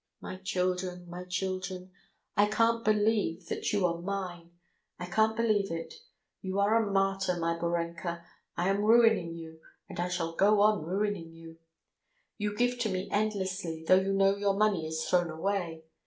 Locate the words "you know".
14.01-14.35